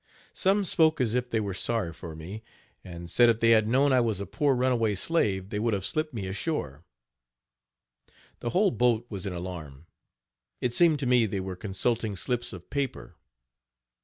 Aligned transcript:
Some 0.33 0.65
spoke 0.65 0.99
as 0.99 1.13
if 1.13 1.29
they 1.29 1.39
were 1.39 1.53
sorry 1.53 1.93
for 1.93 2.15
me. 2.15 2.41
and 2.83 3.07
said 3.07 3.29
if 3.29 3.39
they 3.39 3.51
had 3.51 3.67
known 3.67 3.93
I 3.93 3.99
was 3.99 4.19
a 4.19 4.25
poor 4.25 4.55
runaway 4.55 4.95
slave 4.95 5.49
they 5.51 5.59
would 5.59 5.75
have 5.75 5.85
slipped 5.85 6.11
me 6.11 6.25
ashore. 6.25 6.83
The 8.39 8.49
whole 8.49 8.71
boat 8.71 9.05
was 9.11 9.27
in 9.27 9.33
alarm. 9.33 9.85
It 10.59 10.73
seemed 10.73 10.97
to 11.01 11.05
me 11.05 11.27
they 11.27 11.39
were 11.39 11.55
consulting 11.55 12.15
slips 12.15 12.51
of 12.51 12.71
paper. 12.71 13.15